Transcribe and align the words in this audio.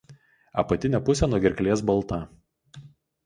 Apatinė 0.61 1.01
pusė 1.09 1.29
nuo 1.33 1.39
gerklės 1.45 1.83
balta. 1.91 2.21